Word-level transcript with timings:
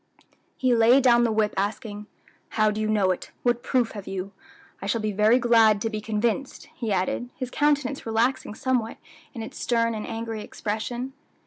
He 0.57 0.73
laid 0.73 1.03
down 1.03 1.25
the 1.25 1.31
whip 1.31 1.53
asking, 1.55 2.07
"How 2.57 2.71
do 2.71 2.81
you 2.81 2.87
know 2.87 3.11
it? 3.11 3.29
what 3.43 3.61
proof 3.61 3.91
have 3.91 4.07
you? 4.07 4.31
I 4.81 4.87
shall 4.87 4.99
be 4.99 5.11
very 5.11 5.37
glad 5.37 5.79
to 5.81 5.91
be 5.91 6.01
convinced," 6.01 6.69
he 6.73 6.91
added, 6.91 7.29
his 7.35 7.51
countenance 7.51 8.03
relaxing 8.03 8.55
somewhat 8.55 8.97
in 9.35 9.43
its 9.43 9.59
stern 9.59 9.93
and 9.93 10.07
angry 10.07 10.41
expression. 10.41 11.13